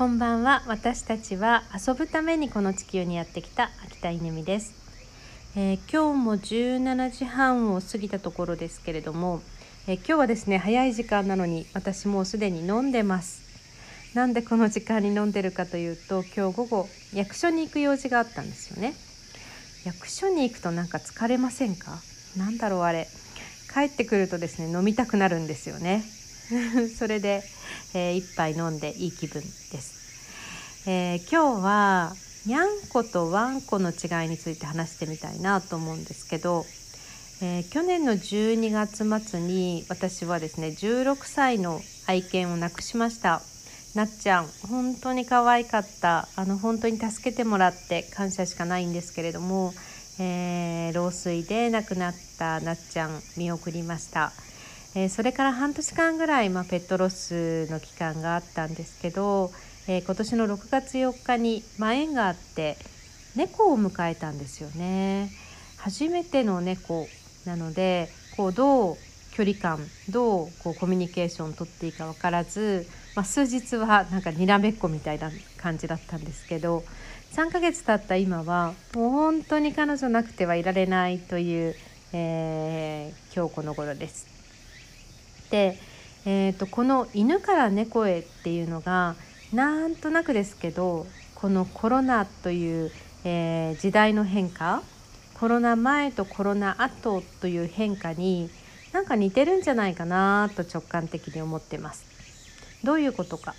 [0.00, 0.62] こんばんは。
[0.66, 4.72] 私たちは遊ぶためにこの地球にやってきた秋田犬美です、
[5.54, 9.42] えー、今日も17時半を過ぎたところですけれども、
[9.86, 13.42] えー、今日はですね早い時間なのに私もうすでに飲んでます。
[14.14, 18.94] なんでこの時間に飲んでるかというと今日午後役所に行く用事があったんですよね。
[19.84, 21.98] 役所に行くとなんか疲れませんか？
[22.38, 23.06] なんだろうあれ。
[23.70, 26.02] 帰ってくるとですね飲みたくなるんですよね。
[26.98, 27.42] それで、
[27.94, 29.48] えー、一杯飲んでいい気分で
[29.80, 29.94] す、
[30.86, 36.64] えー、今日はにゃんことわんこの違いについて話してみたいなと思うんですけど、
[37.42, 43.42] えー、去年の12月末に私はですね16歳の愛犬を亡くしました。
[43.94, 46.28] なっちゃん本当に可愛かった。
[46.36, 49.74] あの本当に助けてもらって感謝しかないんですけれども、
[50.18, 54.32] えー、老衰で亡くなったなっちゃん見送りました、
[54.94, 59.50] えー、それから半年間ぐらい、まあ、ペットロスの期間があったんですけど、
[59.86, 62.76] えー、今年の6月4日に、まあ、縁があって
[63.36, 65.30] 猫を迎えたんですよね
[65.76, 67.06] 初めての猫
[67.46, 68.96] なのでこうどう
[69.32, 69.78] 距離感
[70.08, 76.84] どうこうコミュニケーションをとっていいか分からずまあ、数日はなんかにらめっこみたいな感じだったんですけど
[77.32, 81.74] 3ヶ月経った今はもう本当に彼女なくてはいられないという、
[82.12, 84.39] えー、今日この頃です。
[85.50, 85.78] で、
[86.24, 89.16] えーと、この犬から猫へっていうのが
[89.52, 92.92] なんとなくですけどこのコロナという、
[93.24, 94.82] えー、時代の変化
[95.34, 98.50] コロナ前とコロナ後という変化に
[98.92, 102.04] なんか似てるんじゃないかなと直感的に思ってます。
[102.84, 103.54] どういうことか、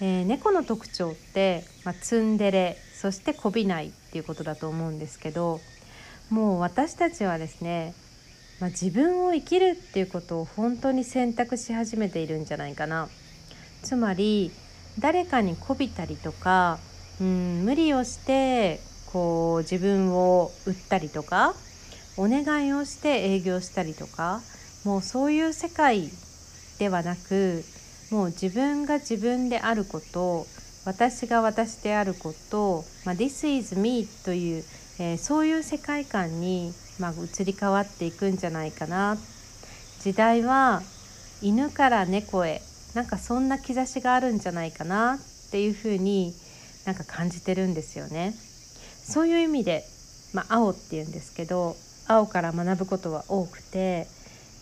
[0.00, 5.60] えー、猫の特徴って、まあ、ツンデレそしてこびないっていうことだと思うんですけど
[6.30, 7.94] もう私たちはですね、
[8.60, 13.08] まあ、自分を生きるっていうことを本当に選択し始めているんじゃないかな。
[13.82, 14.50] つまり
[14.98, 16.78] 誰かにこびたりとか
[17.20, 18.80] うん無理をして
[19.12, 21.54] こう自分を売ったりとか
[22.16, 24.42] お願いをして営業したりとか
[24.84, 26.10] もうそういう世界
[26.78, 27.64] ではなく
[28.10, 30.46] もう自分が自分であること
[30.84, 34.64] 私が私であること、まあ、This is me という、
[34.98, 39.16] えー、そういう世界観に、まあ、移り変わっていくんじゃないかな
[40.00, 40.82] 時代は
[41.42, 42.60] 犬から猫へ
[42.94, 46.34] なんかそんな兆しがあるんじゃないかなっていうふうに
[46.84, 48.34] なんか感じてるんですよね。
[49.02, 49.84] そういう意味で、
[50.32, 54.06] まあ、青っていうんですけど青から学ぶことは多くて、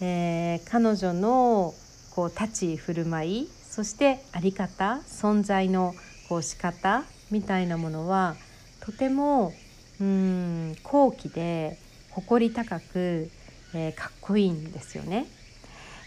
[0.00, 1.74] えー、彼女の
[2.14, 5.94] こう立ち居振る舞いそして在り方存在の
[6.28, 8.36] こう仕方みたいなものは
[8.80, 9.52] とても
[10.00, 11.78] うん高貴で
[12.20, 13.30] 誇り高く、
[13.74, 15.26] えー、かっこいいんですよね。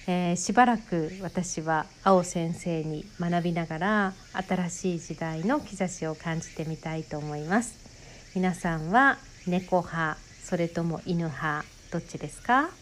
[0.08, 7.76] えー、しばらく私は青先生に学びながら新しい時代の兆しを感じてみたいと思います
[8.34, 12.81] 皆さんは猫派それとも犬派どっちですか？